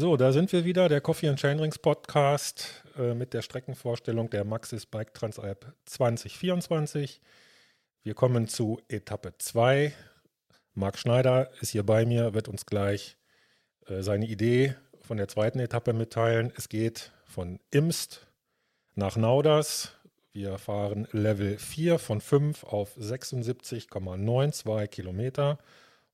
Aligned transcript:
So, 0.00 0.16
da 0.16 0.32
sind 0.32 0.50
wir 0.54 0.64
wieder, 0.64 0.88
der 0.88 1.02
Coffee 1.02 1.28
and 1.28 1.38
Chainrings 1.38 1.78
Podcast 1.78 2.82
äh, 2.96 3.12
mit 3.12 3.34
der 3.34 3.42
Streckenvorstellung 3.42 4.30
der 4.30 4.46
Maxis 4.46 4.86
Bike 4.86 5.12
Transalp 5.12 5.74
2024. 5.84 7.20
Wir 8.02 8.14
kommen 8.14 8.48
zu 8.48 8.80
Etappe 8.88 9.34
2. 9.36 9.92
Marc 10.72 10.96
Schneider 10.98 11.50
ist 11.60 11.72
hier 11.72 11.84
bei 11.84 12.06
mir, 12.06 12.32
wird 12.32 12.48
uns 12.48 12.64
gleich 12.64 13.18
äh, 13.88 14.00
seine 14.00 14.24
Idee 14.24 14.74
von 15.02 15.18
der 15.18 15.28
zweiten 15.28 15.58
Etappe 15.58 15.92
mitteilen. 15.92 16.50
Es 16.56 16.70
geht 16.70 17.12
von 17.26 17.60
Imst 17.70 18.26
nach 18.94 19.18
Nauders. 19.18 19.92
Wir 20.32 20.56
fahren 20.56 21.08
Level 21.12 21.58
4 21.58 21.98
von 21.98 22.22
5 22.22 22.64
auf 22.64 22.96
76,92 22.96 24.86
Kilometer 24.86 25.58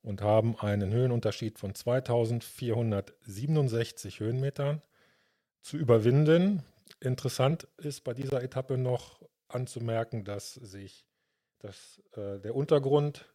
und 0.07 0.23
haben 0.23 0.59
einen 0.61 0.91
Höhenunterschied 0.93 1.59
von 1.59 1.75
2467 1.75 4.21
Höhenmetern 4.21 4.81
zu 5.63 5.77
überwinden. 5.77 6.63
Interessant 7.01 7.67
ist 7.77 8.05
bei 8.05 8.15
dieser 8.15 8.41
Etappe 8.41 8.79
noch 8.79 9.21
anzumerken, 9.49 10.23
dass 10.25 10.55
sich 10.55 11.05
dass, 11.59 12.01
äh, 12.17 12.39
der 12.39 12.55
Untergrund 12.55 13.27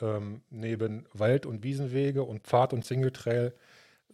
ähm, 0.00 0.40
neben 0.48 1.06
Wald- 1.12 1.44
und 1.44 1.62
Wiesenwege 1.62 2.22
und 2.22 2.44
Pfad- 2.44 2.72
und 2.72 2.86
Singletrail 2.86 3.52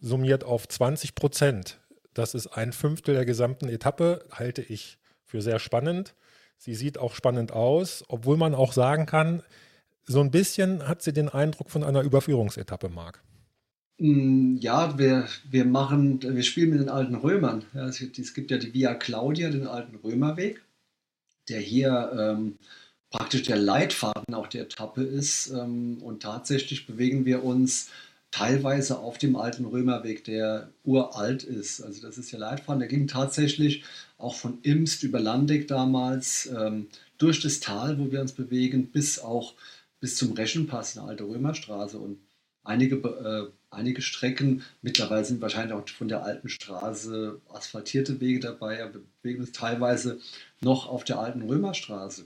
summiert 0.01 0.43
auf 0.43 0.67
20 0.67 1.15
Prozent. 1.15 1.79
Das 2.13 2.33
ist 2.33 2.47
ein 2.47 2.73
Fünftel 2.73 3.15
der 3.15 3.23
gesamten 3.23 3.69
Etappe, 3.69 4.25
halte 4.31 4.63
ich 4.63 4.99
für 5.23 5.41
sehr 5.41 5.59
spannend. 5.59 6.13
Sie 6.57 6.75
sieht 6.75 6.97
auch 6.97 7.15
spannend 7.15 7.53
aus, 7.53 8.03
obwohl 8.09 8.35
man 8.35 8.53
auch 8.53 8.73
sagen 8.73 9.05
kann, 9.05 9.43
so 10.07 10.21
ein 10.21 10.31
bisschen 10.31 10.87
hat 10.87 11.01
sie 11.01 11.13
den 11.13 11.29
Eindruck 11.29 11.69
von 11.69 11.83
einer 11.83 12.01
Überführungsetappe, 12.01 12.89
Marc. 12.89 13.21
Mm, 13.99 14.57
ja, 14.57 14.97
wir, 14.97 15.27
wir 15.49 15.65
machen, 15.65 16.21
wir 16.21 16.43
spielen 16.43 16.71
mit 16.71 16.79
den 16.79 16.89
alten 16.89 17.15
Römern. 17.15 17.65
Ja, 17.73 17.87
es, 17.87 18.01
es, 18.01 18.33
gibt 18.33 18.51
ja 18.51 18.57
die 18.57 18.73
Via 18.73 18.95
Claudia, 18.95 19.49
den 19.49 19.67
alten 19.67 19.97
Römerweg, 19.97 20.63
der 21.49 21.59
hier 21.59 22.11
ähm, 22.17 22.57
praktisch 23.09 23.43
der 23.43 23.57
Leitfaden 23.57 24.33
auch 24.33 24.47
der 24.47 24.63
Etappe 24.63 25.03
ist. 25.03 25.49
Ähm, 25.49 25.97
und 26.01 26.21
tatsächlich 26.21 26.87
bewegen 26.87 27.25
wir 27.25 27.43
uns 27.43 27.89
teilweise 28.31 28.99
auf 28.99 29.17
dem 29.17 29.35
alten 29.35 29.65
Römerweg, 29.65 30.23
der 30.23 30.69
uralt 30.83 31.43
ist. 31.43 31.81
Also 31.81 32.01
das 32.01 32.17
ist 32.17 32.31
der 32.31 32.39
Leitfaden, 32.39 32.79
der 32.79 32.89
ging 32.89 33.07
tatsächlich 33.07 33.83
auch 34.17 34.35
von 34.35 34.59
Imst 34.63 35.03
über 35.03 35.19
Landeck 35.19 35.67
damals 35.67 36.47
ähm, 36.47 36.87
durch 37.17 37.41
das 37.41 37.59
Tal, 37.59 37.97
wo 37.99 38.11
wir 38.11 38.21
uns 38.21 38.33
bewegen, 38.33 38.87
bis 38.87 39.19
auch 39.19 39.53
bis 39.99 40.15
zum 40.15 40.33
Reschenpass, 40.33 40.97
eine 40.97 41.07
alte 41.07 41.23
Römerstraße 41.23 41.97
und 41.97 42.19
einige, 42.63 42.95
äh, 42.95 43.51
einige 43.69 44.01
Strecken, 44.01 44.63
mittlerweile 44.81 45.25
sind 45.25 45.41
wahrscheinlich 45.41 45.73
auch 45.73 45.87
von 45.89 46.07
der 46.07 46.23
alten 46.23 46.49
Straße 46.49 47.39
asphaltierte 47.49 48.19
Wege 48.19 48.39
dabei, 48.39 48.83
aber 48.83 48.95
wir 48.95 49.01
bewegen 49.21 49.41
uns 49.41 49.51
teilweise 49.51 50.19
noch 50.61 50.87
auf 50.87 51.03
der 51.03 51.19
alten 51.19 51.41
Römerstraße. 51.41 52.25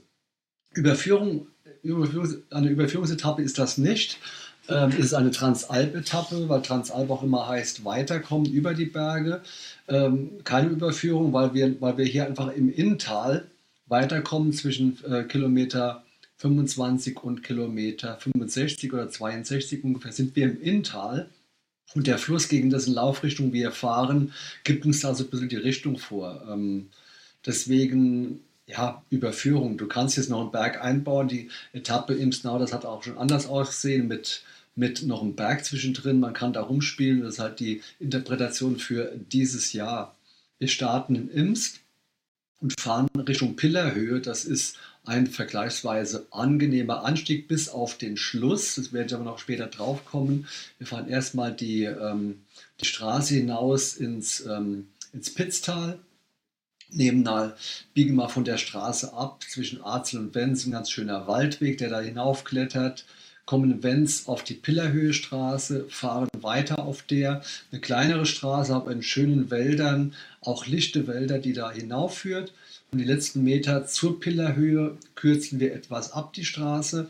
Überführung, 0.74 1.48
Überführung, 1.82 2.42
eine 2.50 2.68
Überführungsetappe 2.68 3.42
ist 3.42 3.58
das 3.58 3.78
nicht. 3.78 4.18
Ähm, 4.68 4.90
es 4.90 5.06
ist 5.06 5.14
eine 5.14 5.30
Transalp-Etappe, 5.30 6.48
weil 6.48 6.62
Transalp 6.62 7.10
auch 7.10 7.22
immer 7.22 7.48
heißt 7.48 7.84
weiterkommen 7.84 8.50
über 8.50 8.74
die 8.74 8.86
Berge. 8.86 9.42
Ähm, 9.88 10.44
keine 10.44 10.68
Überführung, 10.70 11.32
weil 11.32 11.52
wir, 11.52 11.80
weil 11.80 11.98
wir 11.98 12.04
hier 12.04 12.26
einfach 12.26 12.52
im 12.52 12.72
Inntal 12.72 13.50
weiterkommen 13.86 14.52
zwischen 14.52 14.98
äh, 15.04 15.24
Kilometer 15.24 16.04
25 16.42 17.22
und 17.22 17.44
Kilometer 17.44 18.18
65 18.18 18.92
oder 18.92 19.08
62 19.08 19.84
ungefähr 19.84 20.12
sind 20.12 20.34
wir 20.34 20.44
im 20.44 20.60
Inntal. 20.60 21.28
Und 21.94 22.06
der 22.06 22.18
Fluss, 22.18 22.48
gegen 22.48 22.70
dessen 22.70 22.94
Laufrichtung 22.94 23.52
wir 23.52 23.70
fahren, 23.70 24.32
gibt 24.64 24.84
uns 24.84 25.00
da 25.00 25.14
so 25.14 25.24
ein 25.24 25.30
bisschen 25.30 25.48
die 25.48 25.56
Richtung 25.56 25.98
vor. 25.98 26.42
Ähm, 26.50 26.88
deswegen, 27.46 28.40
ja, 28.66 29.04
Überführung. 29.10 29.76
Du 29.78 29.86
kannst 29.86 30.16
jetzt 30.16 30.30
noch 30.30 30.40
einen 30.40 30.50
Berg 30.50 30.82
einbauen. 30.82 31.28
Die 31.28 31.48
Etappe 31.72 32.14
im 32.14 32.32
Snow, 32.32 32.58
das 32.58 32.72
hat 32.72 32.84
auch 32.86 33.04
schon 33.04 33.18
anders 33.18 33.46
ausgesehen 33.46 34.08
mit, 34.08 34.42
mit 34.74 35.04
noch 35.04 35.22
einem 35.22 35.36
Berg 35.36 35.64
zwischendrin. 35.64 36.18
Man 36.18 36.32
kann 36.32 36.52
da 36.52 36.62
rumspielen. 36.62 37.20
Das 37.20 37.34
ist 37.34 37.40
halt 37.40 37.60
die 37.60 37.82
Interpretation 38.00 38.78
für 38.78 39.12
dieses 39.30 39.72
Jahr. 39.72 40.16
Wir 40.58 40.68
starten 40.68 41.14
in 41.14 41.28
Imst 41.28 41.80
und 42.60 42.80
fahren 42.80 43.08
Richtung 43.16 43.54
Pillerhöhe. 43.54 44.20
Das 44.20 44.44
ist 44.44 44.78
ein 45.04 45.26
vergleichsweise 45.26 46.26
angenehmer 46.30 47.04
Anstieg 47.04 47.48
bis 47.48 47.68
auf 47.68 47.98
den 47.98 48.16
Schluss. 48.16 48.76
Das 48.76 48.92
werde 48.92 49.06
ich 49.08 49.14
aber 49.14 49.24
noch 49.24 49.38
später 49.38 49.66
drauf 49.66 50.04
kommen. 50.04 50.46
Wir 50.78 50.86
fahren 50.86 51.08
erstmal 51.08 51.52
die, 51.52 51.84
ähm, 51.84 52.42
die 52.80 52.86
Straße 52.86 53.34
hinaus 53.34 53.94
ins, 53.94 54.40
ähm, 54.46 54.88
ins 55.12 55.34
Pitztal. 55.34 55.98
Nehmen 56.90 57.22
mal, 57.22 57.56
biegen 57.94 58.14
mal 58.14 58.28
von 58.28 58.44
der 58.44 58.58
Straße 58.58 59.12
ab 59.14 59.42
zwischen 59.48 59.80
Arzel 59.82 60.20
und 60.20 60.34
Wenz, 60.34 60.66
ein 60.66 60.72
ganz 60.72 60.90
schöner 60.90 61.26
Waldweg, 61.26 61.78
der 61.78 61.88
da 61.88 62.00
hinaufklettert 62.00 63.06
kommen 63.44 63.82
Wenz 63.82 64.28
auf 64.28 64.44
die 64.44 64.54
Pillerhöhe 64.54 65.12
Straße, 65.12 65.86
fahren 65.88 66.28
weiter 66.40 66.78
auf 66.84 67.02
der, 67.02 67.42
eine 67.70 67.80
kleinere 67.80 68.26
Straße, 68.26 68.74
aber 68.74 68.92
in 68.92 69.02
schönen 69.02 69.50
Wäldern, 69.50 70.14
auch 70.40 70.66
lichte 70.66 71.06
Wälder, 71.06 71.38
die 71.38 71.52
da 71.52 71.70
hinaufführt. 71.70 72.52
Und 72.92 72.98
die 72.98 73.04
letzten 73.04 73.42
Meter 73.42 73.86
zur 73.86 74.20
Pillerhöhe 74.20 74.98
kürzen 75.14 75.60
wir 75.60 75.72
etwas 75.72 76.12
ab 76.12 76.34
die 76.34 76.44
Straße 76.44 77.08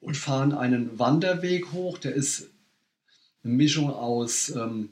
und 0.00 0.16
fahren 0.16 0.52
einen 0.52 0.98
Wanderweg 0.98 1.72
hoch. 1.72 1.98
Der 1.98 2.14
ist 2.14 2.48
eine 3.44 3.54
Mischung 3.54 3.90
aus 3.90 4.50
ähm, 4.50 4.88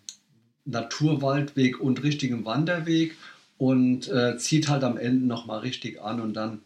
Naturwaldweg 0.65 1.81
und 1.81 2.05
richtigem 2.05 2.45
Wanderweg 2.45 3.17
und 3.59 4.07
äh, 4.07 4.39
zieht 4.39 4.69
halt 4.69 4.85
am 4.85 4.97
Ende 4.97 5.27
nochmal 5.27 5.61
richtig 5.61 6.01
an 6.01 6.21
und 6.21 6.35
dann 6.35 6.61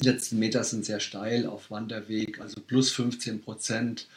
die 0.00 0.04
letzten 0.04 0.38
Meter 0.38 0.62
sind 0.62 0.84
sehr 0.84 1.00
steil 1.00 1.46
auf 1.46 1.70
Wanderweg, 1.70 2.38
also 2.42 2.60
plus 2.60 2.90
15 2.90 3.40
Prozent 3.40 4.08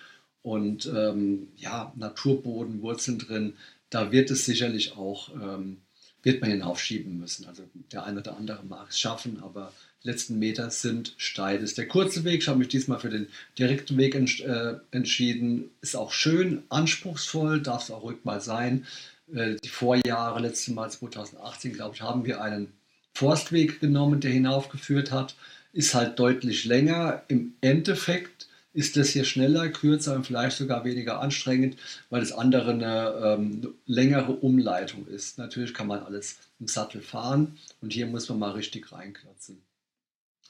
und 0.42 0.92
ähm, 0.94 1.48
ja, 1.56 1.94
Naturboden, 1.96 2.82
Wurzeln 2.82 3.18
drin. 3.18 3.54
Da 3.90 4.12
wird 4.12 4.30
es 4.30 4.44
sicherlich 4.44 4.98
auch 4.98 5.30
ähm, 5.36 5.78
wird 6.24 6.42
man 6.42 6.52
hinaufschieben 6.52 7.20
müssen. 7.20 7.46
Also 7.46 7.64
der 7.92 8.06
eine 8.06 8.20
oder 8.20 8.38
andere 8.38 8.64
mag 8.64 8.88
es 8.90 9.00
schaffen, 9.00 9.42
aber 9.42 9.74
die 10.04 10.08
letzten 10.10 10.40
Meter 10.40 10.70
sind 10.70 11.14
steil. 11.18 11.60
Das 11.60 11.72
ist 11.72 11.78
der 11.78 11.88
kurze 11.88 12.24
Weg. 12.24 12.42
Ich 12.42 12.48
habe 12.48 12.60
mich 12.60 12.68
diesmal 12.68 13.00
für 13.00 13.10
den 13.10 13.28
direkten 13.58 13.98
Weg 13.98 14.16
ents 14.16 14.40
äh, 14.40 14.76
entschieden. 14.92 15.70
Ist 15.82 15.96
auch 15.96 16.12
schön, 16.12 16.64
anspruchsvoll, 16.70 17.62
darf 17.62 17.84
es 17.84 17.92
auch 17.92 18.04
ruhig 18.04 18.18
mal 18.24 18.42
sein. 18.42 18.86
Äh, 19.34 19.56
die 19.64 19.70
Vorjahre, 19.70 20.42
letztes 20.42 20.74
Mal 20.74 20.90
2018, 20.90 21.74
glaube 21.74 21.96
ich, 21.96 22.02
haben 22.02 22.26
wir 22.26 22.42
einen 22.42 22.72
Forstweg 23.14 23.80
genommen, 23.80 24.22
der 24.22 24.32
hinaufgeführt 24.32 25.12
hat. 25.12 25.36
Ist 25.72 25.94
halt 25.94 26.20
deutlich 26.20 26.66
länger. 26.66 27.24
Im 27.28 27.54
Endeffekt 27.62 28.49
ist 28.74 28.98
das 28.98 29.10
hier 29.10 29.26
schneller, 29.26 29.70
kürzer 29.70 30.16
und 30.16 30.26
vielleicht 30.26 30.58
sogar 30.58 30.86
weniger 30.86 31.22
anstrengend, 31.22 31.78
weil 32.10 32.22
das 32.22 32.32
andere 32.32 32.72
eine 32.72 33.38
ähm, 33.38 33.74
längere 33.86 34.34
Umleitung 34.34 35.08
ist. 35.08 35.38
Natürlich 35.38 35.74
kann 35.74 35.88
man 35.88 36.04
alles 36.04 36.38
im 36.60 36.68
Sattel 36.68 37.02
fahren 37.02 37.58
und 37.82 37.94
hier 37.94 38.06
muss 38.06 38.30
man 38.30 38.40
mal 38.40 38.52
richtig 38.52 38.92
reinklotzen. 38.92 39.62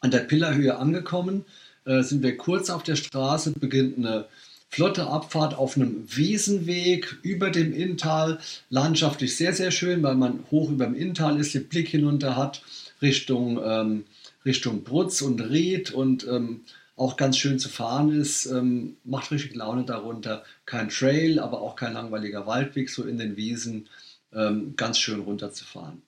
An 0.02 0.12
der 0.12 0.20
Pillerhöhe 0.20 0.78
angekommen 0.78 1.46
äh, 1.86 2.04
sind 2.04 2.24
wir 2.24 2.38
kurz 2.38 2.70
auf 2.70 2.84
der 2.84 2.96
Straße, 2.96 3.52
beginnt 3.52 3.98
eine 3.98 4.26
flotte 4.70 5.08
Abfahrt 5.08 5.58
auf 5.58 5.76
einem 5.76 6.06
Wiesenweg 6.08 7.18
über 7.24 7.50
dem 7.50 7.74
Inntal. 7.74 8.40
Landschaftlich 8.70 9.36
sehr, 9.36 9.54
sehr 9.54 9.72
schön, 9.72 10.04
weil 10.04 10.16
man 10.16 10.44
hoch 10.52 10.70
über 10.70 10.86
dem 10.86 10.96
Inntal 10.96 11.40
ist, 11.40 11.54
den 11.54 11.68
Blick 11.68 11.88
hinunter 11.88 12.36
hat 12.36 12.62
Richtung, 13.02 13.60
ähm, 13.64 14.06
Richtung 14.46 14.84
Brutz 14.84 15.22
und 15.22 15.42
Ried 15.42 15.92
und 15.92 16.28
ähm, 16.28 16.62
auch 17.00 17.16
ganz 17.16 17.38
schön 17.38 17.60
zu 17.60 17.70
fahren 17.70 18.12
ist, 18.12 18.46
ähm, 18.48 18.98
macht 19.04 19.32
richtig 19.32 19.56
Laune 19.56 19.86
darunter. 19.86 20.44
Kein 20.66 20.90
Trail, 20.90 21.40
aber 21.40 21.62
auch 21.62 21.76
kein 21.76 21.94
langweiliger 21.94 22.46
Waldweg, 22.46 22.90
so 22.90 23.04
in 23.04 23.18
den 23.18 23.38
Wiesen, 23.38 23.88
ähm, 24.34 24.76
ganz 24.76 25.00
schön 25.00 25.22
runterzufahren. 25.22 26.02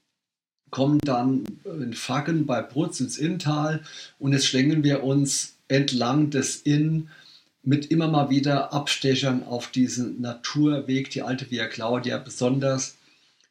Kommen 0.69 0.99
dann 0.99 1.45
in 1.65 1.93
Faggen 1.93 2.45
bei 2.45 2.61
Brutz 2.61 2.99
ins 2.99 3.17
Inntal 3.17 3.83
und 4.19 4.33
jetzt 4.33 4.47
schlängeln 4.47 4.83
wir 4.83 5.03
uns 5.03 5.55
entlang 5.67 6.29
des 6.29 6.61
Inn 6.61 7.09
mit 7.63 7.91
immer 7.91 8.07
mal 8.07 8.29
wieder 8.29 8.73
Abstechern 8.73 9.43
auf 9.43 9.67
diesen 9.67 10.19
Naturweg, 10.21 11.09
die 11.09 11.21
alte 11.21 11.49
Via 11.51 11.67
Claudia, 11.67 12.17
besonders 12.17 12.97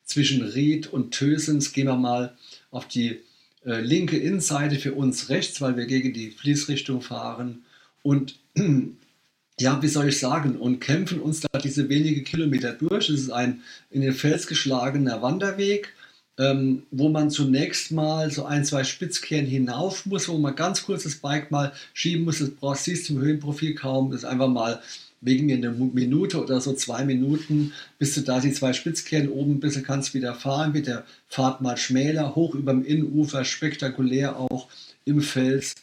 zwischen 0.05 0.43
Ried 0.43 0.89
und 0.89 1.13
Tösens. 1.13 1.73
Gehen 1.73 1.87
wir 1.87 1.97
mal 1.97 2.37
auf 2.71 2.87
die 2.87 3.21
äh, 3.65 3.81
linke 3.81 4.17
Innenseite 4.17 4.77
für 4.77 4.95
uns 4.95 5.29
rechts, 5.29 5.61
weil 5.61 5.77
wir 5.77 5.87
gegen 5.87 6.13
die 6.13 6.31
Fließrichtung 6.31 7.03
fahren. 7.03 7.65
Und 8.03 8.39
ja, 9.61 9.83
wie 9.83 9.89
soll 9.89 10.09
ich 10.09 10.19
sagen, 10.19 10.57
und 10.57 10.81
kämpfen 10.81 11.21
uns 11.21 11.41
da 11.41 11.59
diese 11.59 11.89
wenige 11.89 12.23
Kilometer 12.23 12.73
durch. 12.73 13.11
Es 13.11 13.21
ist 13.21 13.31
ein 13.31 13.63
in 13.91 14.01
den 14.01 14.15
Fels 14.15 14.47
geschlagener 14.47 15.23
Wanderweg, 15.23 15.93
ähm, 16.41 16.85
wo 16.91 17.11
man 17.11 17.29
zunächst 17.29 17.93
mal 17.93 18.31
so 18.31 18.47
ein, 18.47 18.65
zwei 18.65 18.83
Spitzkehren 18.83 19.45
hinauf 19.45 20.07
muss, 20.07 20.27
wo 20.27 20.39
man 20.39 20.57
ganz 20.57 20.83
kurz 20.85 21.03
das 21.03 21.17
Bike 21.17 21.51
mal 21.51 21.73
schieben 21.93 22.25
muss. 22.25 22.39
Das 22.39 22.51
braucht, 22.51 22.79
siehst 22.79 23.09
du 23.09 23.15
im 23.15 23.21
Höhenprofil 23.21 23.75
kaum. 23.75 24.11
Das 24.11 24.23
ist 24.23 24.29
einfach 24.29 24.49
mal 24.49 24.81
wegen 25.21 25.47
mir 25.47 25.57
eine 25.57 25.71
Minute 25.71 26.43
oder 26.43 26.63
so 26.63 26.73
zwei 26.73 27.05
Minuten, 27.05 27.75
bis 27.99 28.15
du 28.15 28.23
da 28.23 28.41
die 28.41 28.53
zwei 28.53 28.73
Spitzkehren 28.73 29.29
oben 29.29 29.61
bist, 29.61 29.85
kannst 29.85 30.15
wieder 30.15 30.35
fahren, 30.35 30.73
wird 30.73 30.87
der 30.87 31.05
Fahrt 31.29 31.61
mal 31.61 31.77
schmäler, 31.77 32.35
hoch 32.35 32.55
über 32.55 32.73
dem 32.73 32.87
Innenufer, 32.87 33.45
spektakulär 33.45 34.39
auch 34.39 34.69
im 35.05 35.21
Fels 35.21 35.75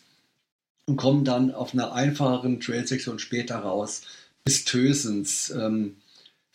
und 0.88 0.98
kommen 0.98 1.24
dann 1.24 1.52
auf 1.52 1.76
einer 1.76 1.94
einfacheren 1.94 2.60
Trailsektion 2.60 3.20
später 3.20 3.58
raus 3.58 4.02
bis 4.44 4.66
Tösens. 4.66 5.52
Ähm, 5.52 5.98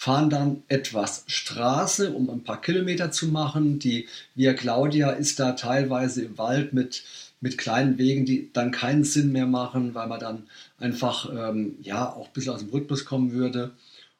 fahren 0.03 0.31
dann 0.31 0.65
etwas 0.67 1.23
Straße, 1.29 2.11
um 2.11 2.29
ein 2.29 2.43
paar 2.43 2.61
Kilometer 2.61 3.13
zu 3.13 3.29
machen. 3.29 3.79
Die 3.79 4.09
Via 4.35 4.53
Claudia 4.53 5.11
ist 5.11 5.39
da 5.39 5.53
teilweise 5.53 6.25
im 6.25 6.39
Wald 6.39 6.73
mit, 6.73 7.05
mit 7.41 7.57
kleinen 7.57 7.99
Wegen, 7.99 8.27
die 8.27 8.51
dann 8.53 8.73
keinen 8.73 9.05
Sinn 9.05 9.31
mehr 9.31 9.47
machen, 9.47 9.95
weil 9.95 10.09
man 10.09 10.19
dann 10.19 10.49
einfach 10.81 11.31
ähm, 11.33 11.77
ja, 11.83 12.13
auch 12.13 12.27
ein 12.27 12.33
bisschen 12.33 12.53
aus 12.53 12.63
dem 12.63 12.71
Rhythmus 12.71 13.05
kommen 13.05 13.31
würde. 13.31 13.71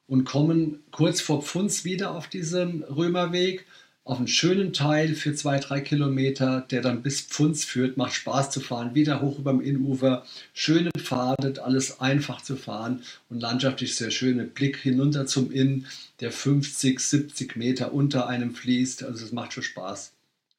Und 0.07 0.23
kommen 0.23 0.79
kurz 0.91 1.19
vor 1.19 1.41
Pfunds 1.41 1.83
wieder 1.83 2.11
auf 2.11 2.29
diesen 2.29 2.83
Römerweg 2.83 3.65
auf 4.05 4.17
einen 4.17 4.27
schönen 4.27 4.73
Teil 4.73 5.15
für 5.15 5.33
zwei, 5.33 5.59
drei 5.59 5.79
Kilometer, 5.79 6.65
der 6.69 6.81
dann 6.81 7.01
bis 7.03 7.21
Pfunds 7.21 7.63
führt. 7.63 7.95
Macht 7.95 8.13
Spaß 8.13 8.51
zu 8.51 8.59
fahren, 8.59 8.95
wieder 8.95 9.21
hoch 9.21 9.39
über 9.39 9.51
dem 9.51 9.61
Innufer. 9.61 10.25
Schöne 10.53 10.91
Pfade, 10.97 11.63
alles 11.63 12.01
einfach 12.01 12.41
zu 12.41 12.57
fahren 12.57 13.01
und 13.29 13.39
landschaftlich 13.39 13.95
sehr 13.95 14.11
schön. 14.11 14.37
Mit 14.37 14.55
Blick 14.55 14.77
hinunter 14.77 15.25
zum 15.25 15.51
Inn, 15.51 15.85
der 16.19 16.31
50, 16.31 16.99
70 16.99 17.55
Meter 17.55 17.93
unter 17.93 18.27
einem 18.27 18.55
fließt. 18.55 19.03
Also 19.03 19.23
es 19.23 19.31
macht 19.31 19.53
schon 19.53 19.63
Spaß 19.63 20.11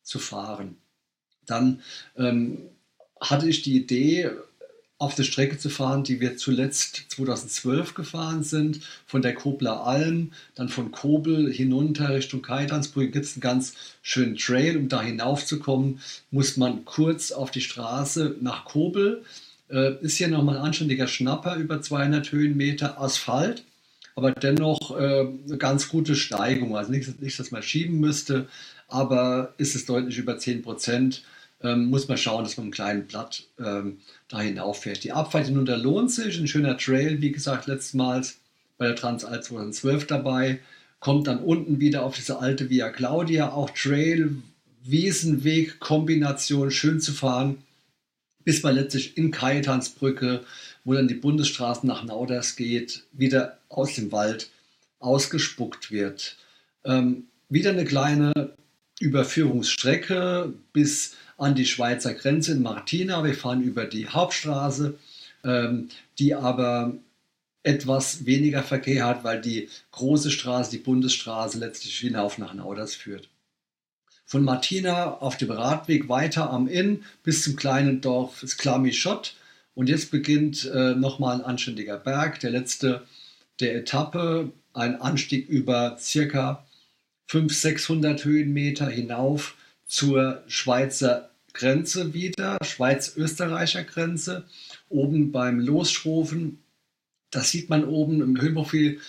zu 0.02 0.18
fahren. 0.18 0.76
Dann 1.44 1.82
ähm, 2.16 2.58
hatte 3.20 3.48
ich 3.48 3.60
die 3.60 3.76
Idee, 3.76 4.30
auf 4.98 5.14
der 5.14 5.24
Strecke 5.24 5.58
zu 5.58 5.70
fahren, 5.70 6.04
die 6.04 6.20
wir 6.20 6.36
zuletzt 6.36 7.06
2012 7.08 7.94
gefahren 7.94 8.44
sind, 8.44 8.80
von 9.06 9.22
der 9.22 9.34
Kobler 9.34 9.84
Alm, 9.84 10.32
dann 10.54 10.68
von 10.68 10.92
Kobel 10.92 11.52
hinunter 11.52 12.14
Richtung 12.14 12.42
Kaidansbrücke 12.42 13.10
gibt 13.10 13.24
es 13.24 13.34
einen 13.34 13.40
ganz 13.40 13.74
schönen 14.02 14.36
Trail. 14.36 14.76
Um 14.76 14.88
da 14.88 15.02
hinaufzukommen, 15.02 16.00
muss 16.30 16.56
man 16.56 16.84
kurz 16.84 17.32
auf 17.32 17.50
die 17.50 17.60
Straße 17.60 18.36
nach 18.40 18.64
Kobel. 18.64 19.24
Äh, 19.68 20.00
ist 20.00 20.16
hier 20.16 20.28
nochmal 20.28 20.58
ein 20.58 20.64
anständiger 20.64 21.08
Schnapper, 21.08 21.56
über 21.56 21.82
200 21.82 22.30
Höhenmeter 22.30 23.00
Asphalt, 23.00 23.64
aber 24.14 24.30
dennoch 24.30 24.96
äh, 24.96 25.26
eine 25.46 25.58
ganz 25.58 25.88
gute 25.88 26.14
Steigung. 26.14 26.76
Also 26.76 26.92
nicht, 26.92 27.20
nicht, 27.20 27.38
dass 27.38 27.50
man 27.50 27.62
schieben 27.62 27.98
müsste, 27.98 28.46
aber 28.86 29.54
ist 29.58 29.74
es 29.74 29.86
deutlich 29.86 30.18
über 30.18 30.38
10 30.38 30.62
Prozent 30.62 31.24
ähm, 31.64 31.86
muss 31.86 32.06
man 32.08 32.18
schauen, 32.18 32.44
dass 32.44 32.56
man 32.56 32.64
einen 32.64 32.72
kleinen 32.72 33.06
Blatt 33.06 33.44
ähm, 33.58 33.98
da 34.28 34.40
hinauffährt. 34.40 35.02
Die 35.02 35.12
Abfahrt 35.12 35.46
hinunter 35.46 35.76
lohnt 35.76 36.12
sich, 36.12 36.38
ein 36.38 36.46
schöner 36.46 36.76
Trail, 36.76 37.20
wie 37.20 37.32
gesagt, 37.32 37.66
letztmals 37.66 38.36
bei 38.76 38.86
der 38.86 38.96
Transalp 38.96 39.42
2012 39.42 40.06
dabei, 40.06 40.60
kommt 41.00 41.26
dann 41.26 41.38
unten 41.38 41.80
wieder 41.80 42.04
auf 42.04 42.14
diese 42.14 42.38
alte 42.38 42.70
Via 42.70 42.90
Claudia, 42.90 43.52
auch 43.52 43.70
Trail, 43.70 44.36
Wiesenweg, 44.82 45.80
Kombination, 45.80 46.70
schön 46.70 47.00
zu 47.00 47.12
fahren, 47.12 47.58
bis 48.44 48.62
man 48.62 48.74
letztlich 48.74 49.16
in 49.16 49.30
Kajetansbrücke, 49.30 50.44
wo 50.84 50.92
dann 50.92 51.08
die 51.08 51.14
Bundesstraße 51.14 51.86
nach 51.86 52.04
Nauders 52.04 52.56
geht, 52.56 53.04
wieder 53.12 53.58
aus 53.70 53.94
dem 53.94 54.12
Wald 54.12 54.50
ausgespuckt 54.98 55.90
wird. 55.90 56.36
Ähm, 56.84 57.24
wieder 57.48 57.70
eine 57.70 57.84
kleine 57.84 58.54
Überführungsstrecke 59.00 60.52
bis 60.72 61.16
an 61.36 61.54
die 61.54 61.66
Schweizer 61.66 62.14
Grenze 62.14 62.52
in 62.52 62.62
Martina. 62.62 63.24
Wir 63.24 63.34
fahren 63.34 63.62
über 63.62 63.84
die 63.84 64.08
Hauptstraße, 64.08 64.98
ähm, 65.44 65.88
die 66.18 66.34
aber 66.34 66.94
etwas 67.62 68.26
weniger 68.26 68.62
Verkehr 68.62 69.06
hat, 69.06 69.24
weil 69.24 69.40
die 69.40 69.68
große 69.92 70.30
Straße, 70.30 70.70
die 70.70 70.78
Bundesstraße, 70.78 71.58
letztlich 71.58 71.98
hinauf 71.98 72.38
nach 72.38 72.54
Nauders 72.54 72.94
führt. 72.94 73.28
Von 74.26 74.44
Martina 74.44 75.18
auf 75.18 75.36
dem 75.36 75.50
Radweg 75.50 76.08
weiter 76.08 76.50
am 76.50 76.68
Inn 76.68 77.04
bis 77.22 77.42
zum 77.42 77.56
kleinen 77.56 78.00
Dorf 78.00 78.44
Sklamischott. 78.46 79.36
Und 79.74 79.88
jetzt 79.88 80.10
beginnt 80.10 80.70
äh, 80.72 80.94
nochmal 80.94 81.36
ein 81.36 81.44
anständiger 81.44 81.98
Berg, 81.98 82.40
der 82.40 82.50
letzte 82.50 83.02
der 83.60 83.76
Etappe, 83.76 84.52
ein 84.72 85.00
Anstieg 85.00 85.48
über 85.48 85.96
circa 85.98 86.64
500, 87.26 87.56
600 87.56 88.24
Höhenmeter 88.24 88.88
hinauf 88.88 89.56
zur 89.86 90.42
Schweizer 90.46 91.30
Grenze 91.52 92.14
wieder, 92.14 92.58
Schweiz-Österreicher 92.62 93.84
Grenze, 93.84 94.44
oben 94.88 95.30
beim 95.30 95.60
Losschrofen. 95.60 96.58
Das 97.30 97.50
sieht 97.50 97.70
man 97.70 97.84
oben 97.84 98.20
im 98.20 98.40
Höhenprofil 98.40 99.00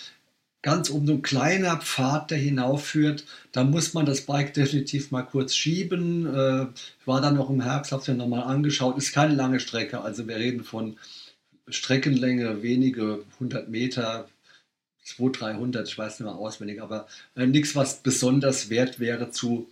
ganz 0.62 0.90
oben 0.90 1.06
so 1.06 1.12
ein 1.12 1.22
kleiner 1.22 1.76
Pfad, 1.76 2.32
der 2.32 2.38
hinaufführt. 2.38 3.24
Da 3.52 3.62
muss 3.62 3.94
man 3.94 4.04
das 4.04 4.22
Bike 4.22 4.52
definitiv 4.52 5.12
mal 5.12 5.22
kurz 5.22 5.54
schieben. 5.54 6.26
Äh, 6.26 6.62
ich 6.64 7.06
war 7.06 7.20
dann 7.20 7.36
noch 7.36 7.50
im 7.50 7.60
Herbst, 7.60 7.92
habe 7.92 8.02
es 8.02 8.08
mir 8.08 8.14
nochmal 8.14 8.42
angeschaut. 8.42 8.98
Ist 8.98 9.12
keine 9.12 9.34
lange 9.34 9.60
Strecke, 9.60 10.00
also 10.00 10.26
wir 10.26 10.36
reden 10.36 10.64
von 10.64 10.96
Streckenlänge 11.68 12.62
wenige 12.62 13.24
hundert 13.38 13.68
Meter, 13.68 14.28
200, 15.04 15.40
300, 15.40 15.88
ich 15.88 15.96
weiß 15.96 16.18
nicht 16.18 16.26
mehr 16.26 16.34
auswendig, 16.34 16.82
aber 16.82 17.06
äh, 17.36 17.46
nichts, 17.46 17.76
was 17.76 18.02
besonders 18.02 18.68
wert 18.68 18.98
wäre 18.98 19.30
zu, 19.30 19.68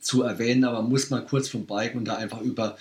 zu 0.00 0.22
erwähnen, 0.22 0.64
aber 0.64 0.82
muss 0.82 1.10
man 1.10 1.26
kurz 1.26 1.48
vom 1.48 1.66
Bike 1.66 1.94
und 1.94 2.06
da 2.06 2.16
einfach 2.16 2.40
über 2.40 2.76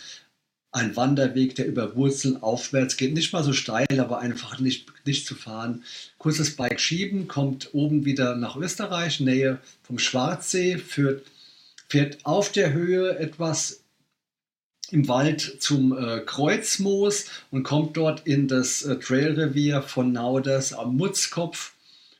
einen 0.71 0.95
Wanderweg, 0.95 1.55
der 1.55 1.65
über 1.65 1.95
Wurzeln 1.95 2.41
aufwärts 2.41 2.97
geht, 2.97 3.13
nicht 3.13 3.33
mal 3.33 3.43
so 3.43 3.53
steil, 3.53 3.99
aber 3.99 4.19
einfach 4.19 4.59
nicht, 4.59 4.91
nicht 5.05 5.25
zu 5.25 5.35
fahren. 5.35 5.83
Kurzes 6.17 6.55
Bike 6.55 6.79
schieben, 6.79 7.27
kommt 7.27 7.73
oben 7.73 8.05
wieder 8.05 8.35
nach 8.35 8.57
Österreich, 8.57 9.19
Nähe 9.19 9.59
vom 9.83 9.97
Schwarzsee, 9.97 10.77
führt, 10.77 11.25
fährt 11.87 12.25
auf 12.25 12.51
der 12.51 12.73
Höhe 12.73 13.17
etwas 13.17 13.81
im 14.91 15.07
Wald 15.07 15.57
zum 15.59 15.97
äh, 15.97 16.21
Kreuzmoos 16.21 17.25
und 17.51 17.63
kommt 17.63 17.97
dort 17.97 18.25
in 18.25 18.47
das 18.47 18.83
äh, 18.83 18.97
Trailrevier 18.97 19.81
von 19.81 20.11
Nauders 20.11 20.73
am 20.73 20.95
Mutzkopf 20.95 21.73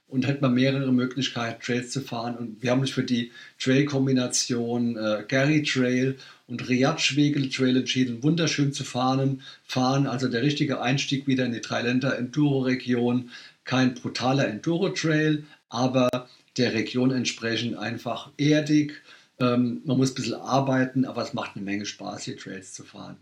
und 0.07 0.25
hat 0.25 0.41
man 0.41 0.53
mehrere 0.53 0.91
Möglichkeiten, 0.91 1.61
Trails 1.61 1.91
zu 1.91 2.01
fahren. 2.01 2.35
Und 2.37 2.63
wir 2.63 2.71
haben 2.71 2.79
uns 2.79 2.91
für 2.91 3.03
die 3.03 3.31
Trail-Kombination 3.59 4.97
äh, 4.97 5.23
Gary 5.27 5.63
Trail 5.63 6.15
und 6.47 6.67
Riad-Schwegel 6.67 7.49
Trail 7.49 7.77
entschieden, 7.77 8.23
wunderschön 8.23 8.71
zu 8.73 8.83
fahren. 8.83 9.41
fahren. 9.65 10.07
Also 10.07 10.27
der 10.27 10.43
richtige 10.43 10.81
Einstieg 10.81 11.27
wieder 11.27 11.45
in 11.45 11.51
die 11.51 11.61
Dreiländer 11.61 12.17
Enduro-Region. 12.17 13.29
Kein 13.65 13.95
brutaler 13.95 14.47
Enduro-Trail, 14.47 15.43
aber 15.67 16.09
der 16.55 16.73
Region 16.73 17.11
entsprechend 17.11 17.77
einfach 17.77 18.31
erdig 18.37 18.93
ähm, 19.39 19.81
man 19.85 19.97
muss 19.97 20.11
ein 20.11 20.15
bisschen 20.15 20.35
arbeiten, 20.35 21.05
aber 21.05 21.21
es 21.21 21.33
macht 21.33 21.55
eine 21.55 21.65
Menge 21.65 21.85
Spaß, 21.85 22.23
hier 22.23 22.37
Trails 22.37 22.73
zu 22.73 22.83
fahren. 22.83 23.17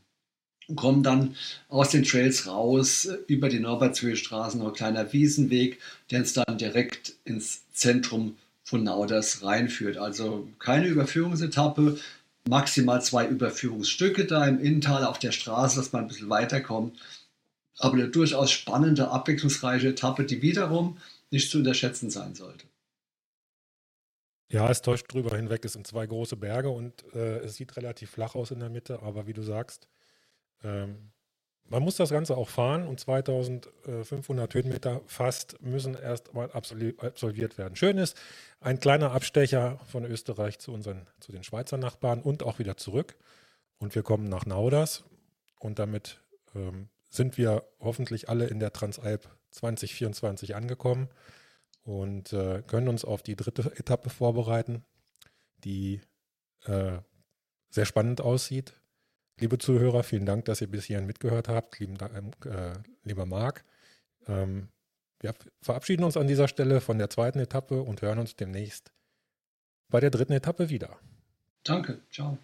Kommen 0.76 1.04
dann 1.04 1.36
aus 1.70 1.90
den 1.90 2.04
Trails 2.04 2.48
raus 2.48 3.08
über 3.28 3.50
die 3.50 3.60
Norbertshöhe-Straße, 3.60 4.58
noch 4.58 4.70
ein 4.70 4.74
kleiner 4.74 5.14
Wiesenweg, 5.14 5.80
der 6.10 6.20
uns 6.20 6.34
dann 6.34 6.58
direkt 6.58 7.16
ins 7.24 7.62
Zentrum 7.72 8.38
von 8.64 8.84
Nauders 8.84 9.44
reinführt. 9.44 9.98
Also 9.98 10.48
keine 10.58 10.88
Überführungsetappe, 10.88 12.00
maximal 12.48 13.02
zwei 13.02 13.28
Überführungsstücke 13.28 14.26
da 14.26 14.46
im 14.48 14.60
Innental 14.60 15.06
auf 15.06 15.20
der 15.20 15.32
Straße, 15.32 15.78
dass 15.78 15.94
man 15.94 16.04
ein 16.04 16.08
bisschen 16.08 16.30
weiterkommt. 16.30 17.00
Aber 17.78 17.94
eine 17.94 18.08
durchaus 18.08 18.52
spannende, 18.52 19.10
abwechslungsreiche 19.10 19.90
Etappe, 19.90 20.26
die 20.26 20.42
wiederum 20.42 20.98
nicht 21.30 21.52
zu 21.52 21.60
unterschätzen 21.60 22.10
sein 22.10 22.34
sollte. 22.34 22.66
Ja, 24.52 24.70
es 24.70 24.82
täuscht 24.82 25.12
drüber 25.12 25.36
hinweg. 25.36 25.66
Es 25.66 25.74
sind 25.74 25.86
zwei 25.88 26.06
große 26.06 26.38
Berge 26.38 26.70
und 26.70 27.04
äh, 27.14 27.40
es 27.40 27.56
sieht 27.56 27.76
relativ 27.78 28.12
flach 28.12 28.36
aus 28.36 28.52
in 28.52 28.60
der 28.60 28.70
Mitte, 28.70 29.02
aber 29.02 29.28
wie 29.28 29.34
du 29.34 29.42
sagst, 29.42 29.88
ähm, 30.64 31.12
man 31.68 31.82
muss 31.82 31.96
das 31.96 32.12
Ganze 32.12 32.38
auch 32.38 32.50
fahren 32.50 32.88
und 32.88 33.00
2500 33.00 34.54
Höhenmeter 34.54 35.02
fast 35.08 35.62
müssen 35.62 35.96
erst 35.96 36.34
mal 36.34 36.52
absolviert 36.52 37.58
werden. 37.58 37.76
Schön 37.76 37.98
ist, 37.98 38.18
ein 38.60 38.80
kleiner 38.80 39.12
Abstecher 39.14 39.80
von 39.88 40.06
Österreich 40.06 40.60
zu, 40.60 40.72
unseren, 40.72 41.08
zu 41.20 41.32
den 41.32 41.44
Schweizer 41.44 41.78
Nachbarn 41.78 42.22
und 42.22 42.44
auch 42.44 42.60
wieder 42.60 42.78
zurück. 42.78 43.16
Und 43.78 43.96
wir 43.96 44.04
kommen 44.04 44.30
nach 44.30 44.46
Nauders 44.46 45.04
und 45.60 45.80
damit 45.80 46.22
ähm, 46.54 46.90
sind 47.10 47.38
wir 47.38 47.64
hoffentlich 47.80 48.30
alle 48.30 48.46
in 48.46 48.60
der 48.60 48.72
Transalp 48.72 49.28
2024 49.52 50.56
angekommen 50.56 51.10
und 51.84 52.34
äh, 52.34 52.62
können 52.66 52.88
uns 52.88 53.06
auf 53.06 53.24
die 53.24 53.36
dritte 53.36 53.72
Etappe 53.78 54.10
vorbereiten, 54.10 54.84
die 55.64 56.02
äh, 56.66 57.00
sehr 57.70 57.86
spannend 57.86 58.22
aussieht. 58.22 58.74
Liebe 59.40 59.58
Zuhörer, 59.58 60.04
vielen 60.04 60.26
Dank, 60.26 60.46
dass 60.46 60.62
ihr 60.62 60.68
bis 60.68 60.86
hierhin 60.86 61.06
mitgehört 61.06 61.50
habt. 61.50 61.80
Lieben, 61.80 61.98
äh, 62.46 62.74
lieber 63.04 63.26
Marc, 63.26 63.66
ähm, 64.28 64.70
wir 65.20 65.34
verabschieden 65.62 66.04
uns 66.04 66.18
an 66.18 66.28
dieser 66.28 66.48
Stelle 66.48 66.82
von 66.82 66.98
der 66.98 67.10
zweiten 67.10 67.40
Etappe 67.40 67.82
und 67.82 68.02
hören 68.02 68.20
uns 68.20 68.36
demnächst 68.36 68.92
bei 69.90 70.00
der 70.00 70.10
dritten 70.10 70.34
Etappe 70.34 70.70
wieder. 70.70 70.98
Danke, 71.64 72.02
ciao. 72.12 72.38